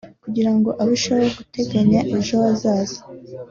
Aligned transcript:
kugirango 0.23 0.69
arusheho 0.81 1.25
guteganyiriza 1.37 2.13
ejo 2.19 2.35
hazaza 2.43 2.99